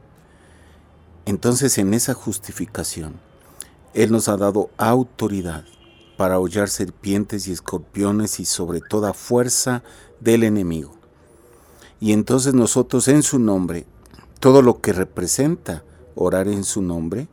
Entonces 1.25 1.79
en 1.79 1.95
esa 1.95 2.15
justificación, 2.15 3.21
Él 3.97 4.13
nos 4.13 4.29
ha 4.29 4.37
dado 4.37 4.69
autoridad 4.77 5.65
para 6.19 6.39
hollar 6.39 6.69
serpientes 6.69 7.49
y 7.49 7.53
escorpiones 7.53 8.41
y 8.41 8.45
sobre 8.45 8.83
toda 8.83 9.15
fuerza 9.15 9.83
del 10.21 10.45
enemigo. 10.45 10.93
Y 11.99 12.13
entonces 12.13 12.53
nosotros 12.53 13.09
en 13.09 13.23
su 13.23 13.39
nombre, 13.39 13.87
todo 14.39 14.61
lo 14.61 14.83
que 14.83 14.93
representa 14.93 15.83
orar 16.15 16.47
en 16.47 16.65
su 16.65 16.83
nombre, 16.83 17.27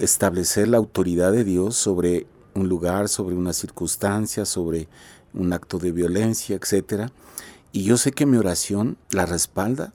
establecer 0.00 0.66
la 0.66 0.78
autoridad 0.78 1.30
de 1.30 1.44
Dios 1.44 1.76
sobre 1.76 2.26
un 2.54 2.68
lugar, 2.68 3.08
sobre 3.08 3.36
una 3.36 3.52
circunstancia, 3.52 4.44
sobre 4.46 4.88
un 5.32 5.52
acto 5.52 5.78
de 5.78 5.92
violencia, 5.92 6.56
etc. 6.56 7.12
Y 7.70 7.84
yo 7.84 7.98
sé 7.98 8.10
que 8.10 8.26
mi 8.26 8.36
oración 8.36 8.98
la 9.10 9.26
respalda 9.26 9.92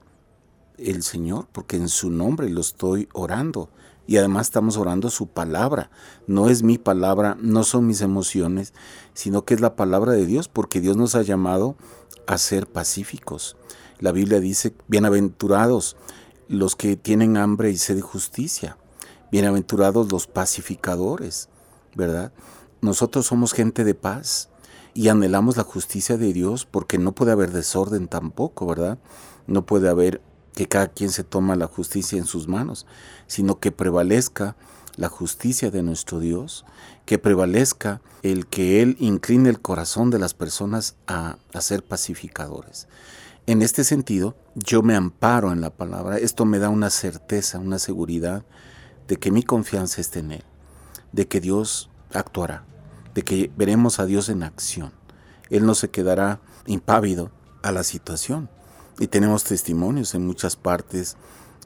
el 0.78 1.04
Señor, 1.04 1.48
porque 1.52 1.76
en 1.76 1.90
su 1.90 2.10
nombre 2.10 2.50
lo 2.50 2.62
estoy 2.62 3.10
orando. 3.12 3.70
Y 4.06 4.18
además 4.18 4.48
estamos 4.48 4.78
orando 4.78 5.10
su 5.10 5.28
palabra. 5.28 5.90
No 6.28 6.50
es 6.50 6.64
mi 6.64 6.78
palabra, 6.78 7.38
no 7.40 7.64
son 7.64 7.88
mis 7.88 8.02
emociones, 8.02 8.74
sino 9.14 9.46
que 9.46 9.54
es 9.54 9.62
la 9.62 9.76
palabra 9.76 10.12
de 10.12 10.26
Dios, 10.26 10.48
porque 10.48 10.82
Dios 10.82 10.98
nos 10.98 11.16
ha 11.16 11.22
llamado 11.22 11.76
a 12.28 12.38
ser 12.38 12.68
pacíficos. 12.68 13.56
La 14.00 14.12
Biblia 14.12 14.40
dice, 14.40 14.76
bienaventurados 14.88 15.96
los 16.50 16.76
que 16.76 16.98
tienen 16.98 17.38
hambre 17.38 17.72
y 17.72 17.78
sed 17.78 17.96
de 17.96 18.02
justicia, 18.02 18.78
Bienaventurados 19.34 20.12
los 20.12 20.28
pacificadores, 20.28 21.50
¿verdad? 21.96 22.32
Nosotros 22.82 23.26
somos 23.26 23.52
gente 23.54 23.84
de 23.84 23.96
paz 23.96 24.50
y 24.94 25.08
anhelamos 25.08 25.58
la 25.58 25.64
justicia 25.64 26.18
de 26.18 26.34
Dios 26.34 26.68
porque 26.68 27.00
no 27.00 27.16
puede 27.16 27.32
haber 27.32 27.52
desorden 27.52 28.08
tampoco, 28.08 28.68
¿verdad? 28.68 29.00
No 29.48 29.66
puede 29.66 29.90
haber 29.90 30.22
que 30.54 30.68
cada 30.68 30.88
quien 30.88 31.10
se 31.10 31.24
toma 31.24 31.56
la 31.56 31.68
justicia 31.68 32.18
en 32.18 32.26
sus 32.26 32.48
manos, 32.48 32.86
sino 33.28 33.60
que 33.60 33.72
prevalezca 33.72 34.56
la 34.96 35.10
justicia 35.10 35.72
de 35.72 35.84
nuestro 35.84 36.20
Dios, 36.20 36.66
que 37.06 37.18
prevalezca 37.18 38.02
el 38.22 38.48
que 38.48 38.82
Él 38.82 38.96
incline 39.00 39.50
el 39.50 39.60
corazón 39.60 40.10
de 40.10 40.20
las 40.20 40.34
personas 40.34 40.96
a, 41.08 41.38
a, 41.54 41.62
ser 41.62 41.84
pacificadores. 41.84 42.88
En 43.48 43.62
este 43.62 43.84
sentido, 43.84 44.36
yo 44.56 44.84
me 44.84 44.96
amparo 44.96 45.52
en 45.52 45.62
la 45.62 45.72
palabra, 45.72 46.18
esto 46.18 46.46
me 46.46 46.60
da 46.60 46.70
una 46.70 46.90
certeza, 46.90 47.60
una 47.60 47.80
seguridad 47.80 48.46
de 49.08 49.18
que 49.18 49.32
mi 49.32 49.44
confianza 49.44 50.00
esté 50.00 50.20
en 50.20 50.32
Él, 50.34 50.44
de 51.12 51.28
que 51.28 51.42
Dios 51.42 51.90
actuará, 52.14 52.64
de 53.14 53.24
que 53.24 53.52
veremos 53.58 54.00
a 54.00 54.06
Dios 54.06 54.30
en 54.30 54.44
acción. 54.44 54.94
Él 55.50 55.66
no 55.66 55.76
se 55.76 55.90
quedará 55.90 56.40
impávido 56.66 57.32
a 57.62 57.72
la 57.72 57.84
situación. 57.84 58.50
Y 59.00 59.08
tenemos 59.08 59.44
testimonios 59.44 60.14
en 60.14 60.26
muchas 60.26 60.56
partes, 60.56 61.18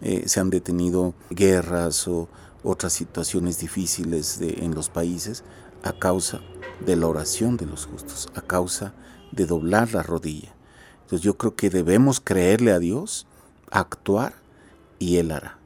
eh, 0.01 0.24
se 0.27 0.39
han 0.39 0.50
detenido 0.50 1.13
guerras 1.29 2.07
o 2.07 2.29
otras 2.63 2.93
situaciones 2.93 3.60
difíciles 3.60 4.39
en 4.41 4.75
los 4.75 4.89
países 4.89 5.43
a 5.84 5.93
causa 5.93 6.41
de 6.86 6.96
la 6.96 7.07
oración 7.07 7.57
de 7.57 7.65
los 7.65 7.86
justos, 7.86 8.29
a 8.36 8.41
causa 8.41 8.93
de 9.31 9.46
doblar 9.46 9.93
la 9.93 10.03
rodilla. 10.03 10.53
Entonces 11.01 11.22
yo 11.22 11.38
creo 11.38 11.55
que 11.55 11.69
debemos 11.69 12.19
creerle 12.19 12.72
a 12.72 12.79
Dios, 12.79 13.27
actuar 13.72 14.34
y 15.00 15.17
Él 15.17 15.31
hará. 15.31 15.57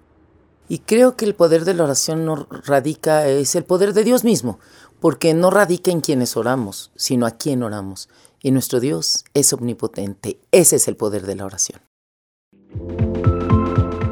Y 0.70 0.80
creo 0.80 1.18
que 1.18 1.26
el 1.26 1.36
poder 1.36 1.66
de 1.66 1.74
la 1.74 1.84
oración 1.84 2.26
no 2.26 2.48
radica, 2.66 3.28
es 3.28 3.56
el 3.56 3.66
poder 3.66 3.94
de 3.94 4.04
Dios 4.04 4.24
mismo, 4.24 4.60
porque 5.00 5.34
no 5.34 5.50
radica 5.50 5.92
en 5.92 6.00
quienes 6.00 6.38
oramos, 6.38 6.92
sino 6.96 7.26
a 7.26 7.32
quien 7.32 7.64
oramos. 7.64 8.08
Y 8.44 8.50
nuestro 8.50 8.80
Dios 8.80 9.24
es 9.36 9.54
omnipotente. 9.54 10.40
Ese 10.52 10.78
es 10.78 10.88
el 10.88 10.96
poder 10.96 11.28
de 11.28 11.36
la 11.36 11.46
oración. 11.46 11.80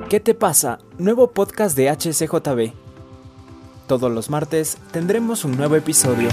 ¿Qué 0.08 0.20
te 0.20 0.36
pasa? 0.36 0.78
Nuevo 1.00 1.32
podcast 1.32 1.76
de 1.76 1.90
HCJB. 1.90 2.74
Todos 3.88 4.12
los 4.12 4.30
martes 4.30 4.78
tendremos 4.92 5.46
un 5.46 5.58
nuevo 5.58 5.76
episodio. 5.76 6.30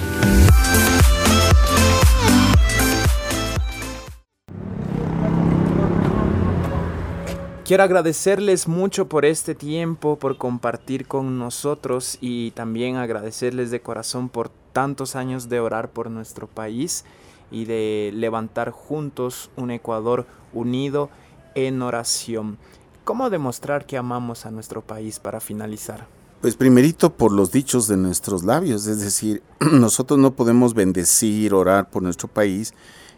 Quiero 7.64 7.82
agradecerles 7.82 8.68
mucho 8.68 9.08
por 9.08 9.24
este 9.24 9.54
tiempo, 9.54 10.18
por 10.18 10.36
compartir 10.36 11.08
con 11.08 11.38
nosotros 11.38 12.18
y 12.20 12.50
también 12.50 12.96
agradecerles 12.96 13.70
de 13.70 13.80
corazón 13.80 14.28
por 14.28 14.50
tantos 14.74 15.16
años 15.16 15.48
de 15.48 15.60
orar 15.60 15.90
por 15.90 16.10
nuestro 16.10 16.46
país 16.46 17.06
y 17.50 17.64
de 17.64 18.10
levantar 18.14 18.70
juntos 18.70 19.50
un 19.56 19.70
Ecuador 19.70 20.26
unido 20.52 21.10
en 21.54 21.82
oración. 21.82 22.58
¿Cómo 23.04 23.30
demostrar 23.30 23.86
que 23.86 23.96
amamos 23.96 24.46
a 24.46 24.50
nuestro 24.50 24.82
país 24.82 25.20
para 25.20 25.40
finalizar? 25.40 26.06
Pues 26.40 26.54
primerito 26.56 27.12
por 27.12 27.32
los 27.32 27.50
dichos 27.50 27.88
de 27.88 27.96
nuestros 27.96 28.44
labios, 28.44 28.86
es 28.86 29.00
decir, 29.00 29.42
nosotros 29.72 30.18
no 30.18 30.32
podemos 30.32 30.74
bendecir, 30.74 31.54
orar 31.54 31.88
por 31.88 32.02
nuestro 32.02 32.28
país 32.28 32.74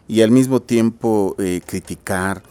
y 0.07 0.21
al 0.21 0.31
mismo 0.31 0.61
tiempo 0.61 1.35
eh, 1.37 1.61
criticar, 1.65 2.41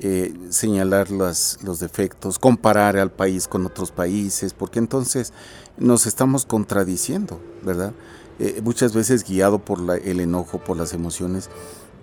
eh, 0.00 0.34
señalar 0.50 1.10
los 1.10 1.80
defectos, 1.80 2.38
comparar 2.38 2.96
al 2.96 3.10
país 3.10 3.48
con 3.48 3.66
otros 3.66 3.90
países, 3.90 4.54
porque 4.54 4.78
entonces 4.78 5.32
nos 5.76 6.06
estamos 6.06 6.46
contradiciendo, 6.46 7.40
¿verdad? 7.62 7.92
Eh, 8.38 8.60
muchas 8.62 8.94
veces 8.94 9.24
guiado 9.24 9.58
por 9.58 9.78
el 10.04 10.20
enojo, 10.20 10.58
por 10.58 10.76
las 10.76 10.92
emociones, 10.92 11.50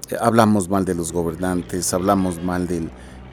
eh, 0.10 0.18
hablamos 0.20 0.70
mal 0.70 0.86
de 0.86 0.96
los 0.96 1.12
gobernantes, 1.12 1.94
hablamos 1.94 2.44
mal 2.44 2.68
del, 2.68 2.92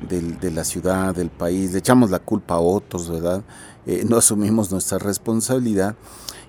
de 0.09 0.51
la 0.51 0.65
ciudad, 0.65 1.15
del 1.15 1.31
país, 1.31 1.73
le 1.73 1.79
echamos 1.79 2.11
la 2.11 2.19
culpa 2.19 2.55
a 2.55 2.61
otros, 2.61 3.11
¿verdad? 3.11 3.43
no 4.07 4.17
asumimos 4.17 4.71
nuestra 4.71 4.99
responsabilidad. 4.99 5.97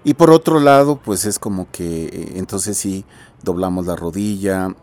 Y 0.04 0.14
por 0.14 0.30
otro 0.30 0.60
lado, 0.60 1.00
pues 1.04 1.26
es 1.26 1.40
como 1.40 1.72
que 1.72 2.34
entonces 2.36 2.78
sí, 2.78 3.06
doblamos 3.42 3.88
la 3.88 3.96
rodilla, 3.96 4.76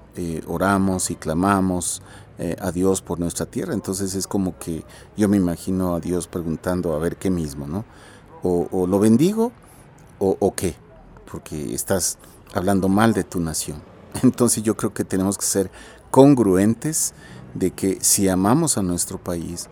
oramos 0.48 1.12
y 1.12 1.14
clamamos, 1.14 2.02
eh, 2.42 2.56
a 2.58 2.72
Dios 2.72 3.02
por 3.02 3.20
nuestra 3.20 3.44
tierra. 3.44 3.74
Entonces 3.74 4.14
es 4.14 4.26
como 4.26 4.58
que 4.58 4.82
yo 5.14 5.28
me 5.28 5.36
imagino 5.36 5.94
a 5.94 6.00
Dios 6.00 6.26
preguntando 6.26 6.94
a 6.94 6.98
ver 6.98 7.18
qué 7.18 7.28
mismo, 7.28 7.66
¿no? 7.66 7.84
O, 8.42 8.86
lo 8.86 8.98
bendigo 8.98 9.52
o 10.18 10.54
qué, 10.54 10.74
porque 11.30 11.75
estás 11.75 12.18
hablando 12.54 12.88
mal 12.88 13.12
de 13.12 13.25
tu 13.25 13.40
nación. 13.40 13.82
Entonces 14.22 14.62
yo 14.62 14.76
creo 14.76 14.92
que 14.92 15.04
tenemos 15.04 15.38
que 15.38 15.46
ser 15.46 15.70
congruentes 16.10 17.14
de 17.54 17.70
que 17.70 17.99
si 18.00 18.28
amamos 18.28 18.78
a 18.78 18.82
nuestro 18.82 19.18
país, 19.18 19.68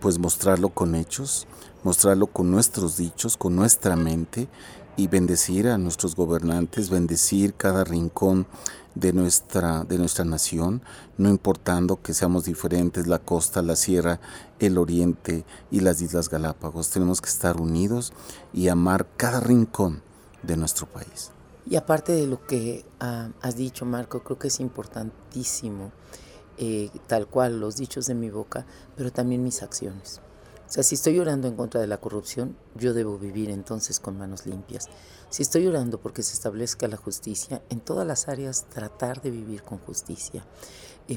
pues 0.00 0.18
mostrarlo 0.18 0.70
con 0.70 0.94
hechos, 0.94 1.46
mostrarlo 1.82 2.26
con 2.26 2.50
nuestros 2.50 2.96
dichos, 2.96 3.36
con 3.36 3.56
nuestra 3.56 3.96
mente 3.96 4.48
y 4.96 5.06
bendecir 5.08 5.68
a 5.68 5.78
nuestros 5.78 6.16
gobernantes, 6.16 6.90
bendecir 6.90 7.54
cada 7.54 7.84
rincón 7.84 8.46
de 8.94 9.12
nuestra, 9.12 9.84
de 9.84 9.98
nuestra 9.98 10.24
nación, 10.24 10.82
no 11.16 11.28
importando 11.28 12.02
que 12.02 12.12
seamos 12.12 12.44
diferentes, 12.44 13.06
la 13.06 13.20
costa, 13.20 13.62
la 13.62 13.76
sierra, 13.76 14.20
el 14.58 14.78
oriente 14.78 15.44
y 15.70 15.80
las 15.80 16.00
Islas 16.02 16.28
Galápagos. 16.28 16.90
Tenemos 16.90 17.20
que 17.20 17.28
estar 17.28 17.60
unidos 17.60 18.12
y 18.52 18.68
amar 18.68 19.06
cada 19.16 19.40
rincón 19.40 20.02
de 20.42 20.56
nuestro 20.56 20.86
país. 20.86 21.30
Y 21.68 21.76
aparte 21.76 22.12
de 22.12 22.26
lo 22.26 22.46
que 22.46 22.84
ah, 23.00 23.30
has 23.42 23.56
dicho, 23.56 23.84
Marco, 23.84 24.22
creo 24.22 24.38
que 24.38 24.48
es 24.48 24.60
importantísimo, 24.60 25.92
eh, 26.58 26.90
tal 27.06 27.26
cual 27.26 27.60
los 27.60 27.76
dichos 27.76 28.06
de 28.06 28.14
mi 28.14 28.30
boca, 28.30 28.66
pero 28.96 29.12
también 29.12 29.44
mis 29.44 29.62
acciones. 29.62 30.20
O 30.68 30.72
sea, 30.72 30.84
si 30.84 30.94
estoy 30.94 31.18
orando 31.18 31.48
en 31.48 31.56
contra 31.56 31.80
de 31.80 31.88
la 31.88 31.96
corrupción, 31.96 32.56
yo 32.76 32.94
debo 32.94 33.18
vivir 33.18 33.50
entonces 33.50 33.98
con 33.98 34.16
manos 34.16 34.46
limpias. 34.46 34.88
Si 35.28 35.42
estoy 35.42 35.66
orando 35.66 36.00
porque 36.00 36.22
se 36.22 36.34
establezca 36.34 36.86
la 36.86 36.96
justicia, 36.96 37.60
en 37.70 37.80
todas 37.80 38.06
las 38.06 38.28
áreas 38.28 38.66
tratar 38.68 39.20
de 39.20 39.32
vivir 39.32 39.64
con 39.64 39.78
justicia, 39.78 40.44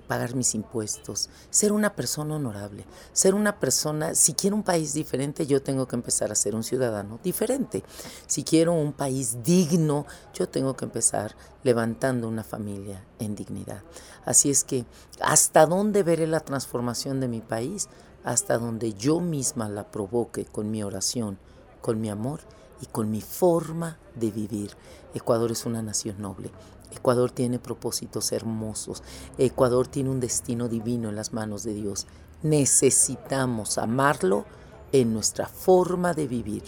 pagar 0.01 0.35
mis 0.35 0.55
impuestos, 0.55 1.29
ser 1.50 1.71
una 1.71 1.95
persona 1.95 2.35
honorable, 2.35 2.85
ser 3.12 3.35
una 3.35 3.59
persona, 3.59 4.15
si 4.15 4.33
quiero 4.33 4.55
un 4.55 4.63
país 4.63 4.93
diferente, 4.93 5.45
yo 5.45 5.62
tengo 5.62 5.88
que 5.88 5.95
empezar 5.95 6.31
a 6.31 6.35
ser 6.35 6.55
un 6.55 6.63
ciudadano 6.63 7.19
diferente. 7.23 7.83
Si 8.27 8.43
quiero 8.43 8.73
un 8.73 8.93
país 8.93 9.43
digno, 9.43 10.05
yo 10.33 10.50
tengo 10.50 10.75
que 10.75 10.85
empezar 10.85 11.35
levantando 11.63 12.27
una 12.27 12.43
familia 12.43 13.03
en 13.19 13.35
dignidad. 13.35 13.83
Así 14.25 14.50
es 14.50 14.63
que, 14.63 14.85
¿hasta 15.21 15.65
dónde 15.65 16.03
veré 16.03 16.27
la 16.27 16.39
transformación 16.39 17.19
de 17.19 17.27
mi 17.27 17.41
país? 17.41 17.88
hasta 18.23 18.57
donde 18.57 18.93
yo 18.93 19.19
misma 19.19 19.69
la 19.69 19.85
provoque 19.91 20.45
con 20.45 20.71
mi 20.71 20.83
oración, 20.83 21.38
con 21.81 22.00
mi 22.00 22.09
amor 22.09 22.41
y 22.81 22.85
con 22.88 23.12
mi 23.12 23.21
forma 23.21 23.97
de 24.15 24.31
vivir. 24.31 24.71
Ecuador 25.13 25.51
es 25.51 25.65
una 25.65 25.81
nación 25.81 26.21
noble. 26.21 26.51
Ecuador 26.95 27.31
tiene 27.31 27.59
propósitos 27.59 28.31
hermosos. 28.31 29.03
Ecuador 29.38 29.88
tiene 29.88 30.09
un 30.09 30.19
destino 30.19 30.69
divino 30.69 31.09
en 31.09 31.15
las 31.15 31.33
manos 31.33 31.63
de 31.63 31.73
Dios. 31.73 32.07
Necesitamos 32.41 33.77
amarlo 33.77 34.45
en 34.91 35.13
nuestra 35.13 35.47
forma 35.47 36.13
de 36.13 36.27
vivir, 36.27 36.63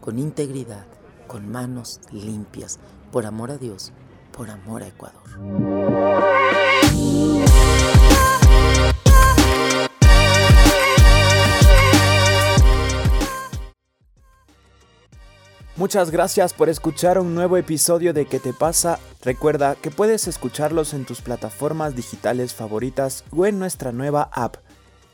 con 0.00 0.18
integridad, 0.18 0.86
con 1.26 1.50
manos 1.50 2.00
limpias, 2.10 2.78
por 3.12 3.26
amor 3.26 3.50
a 3.50 3.58
Dios, 3.58 3.92
por 4.32 4.50
amor 4.50 4.82
a 4.82 4.88
Ecuador. 4.88 5.22
Muchas 15.76 16.10
gracias 16.10 16.54
por 16.54 16.70
escuchar 16.70 17.18
un 17.18 17.34
nuevo 17.34 17.58
episodio 17.58 18.14
de 18.14 18.24
¿Qué 18.24 18.40
te 18.40 18.54
pasa? 18.54 18.98
Recuerda 19.22 19.74
que 19.74 19.90
puedes 19.90 20.26
escucharlos 20.26 20.94
en 20.94 21.04
tus 21.04 21.20
plataformas 21.20 21.94
digitales 21.94 22.54
favoritas 22.54 23.24
o 23.30 23.44
en 23.44 23.58
nuestra 23.58 23.92
nueva 23.92 24.30
app, 24.32 24.56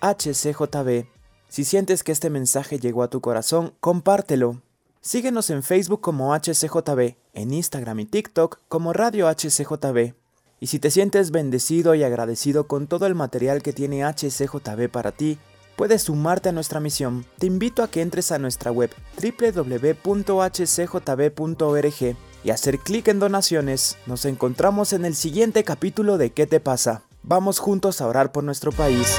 HCJB. 0.03 1.07
Si 1.49 1.65
sientes 1.65 2.05
que 2.05 2.13
este 2.13 2.31
mensaje 2.31 2.79
llegó 2.79 3.03
a 3.03 3.11
tu 3.11 3.21
corazón, 3.21 3.75
compártelo. 3.81 4.63
Síguenos 5.01 5.51
en 5.51 5.65
Facebook 5.65 6.01
como 6.01 6.33
HCJB, 6.33 7.17
en 7.35 7.53
Instagram 7.53 7.99
y 7.99 8.05
TikTok 8.05 8.61
como 8.69 8.93
Radio 8.93 9.27
HCJB. 9.27 10.15
Y 10.61 10.69
si 10.69 10.79
te 10.79 10.93
sientes 10.93 11.33
bendecido 11.33 11.97
y 11.97 12.05
agradecido 12.05 12.69
con 12.69 12.87
todo 12.87 13.07
el 13.07 13.17
material 13.17 13.65
que 13.65 13.73
tiene 13.73 14.05
HCJB 14.05 14.89
para 14.93 15.11
ti, 15.11 15.41
puedes 15.77 16.03
sumarte 16.03 16.49
a 16.51 16.53
nuestra 16.53 16.81
misión. 16.81 17.25
Te 17.39 17.47
invito 17.47 17.83
a 17.83 17.89
que 17.89 18.03
entres 18.03 18.33
a 18.33 18.39
nuestra 18.39 18.71
web 18.71 18.91
www.hcjb.org 19.21 20.37
y 22.45 22.51
hacer 22.51 22.79
clic 22.79 23.09
en 23.09 23.19
donaciones. 23.19 23.97
Nos 24.07 24.25
encontramos 24.25 24.93
en 24.93 25.05
el 25.05 25.15
siguiente 25.15 25.65
capítulo 25.65 26.19
de 26.19 26.31
¿Qué 26.31 26.47
te 26.47 26.61
pasa? 26.61 27.03
Vamos 27.23 27.59
juntos 27.61 28.01
a 28.01 28.09
orar 28.09 28.33
por 28.33 28.43
nuestro 28.45 28.73
país. 28.73 29.17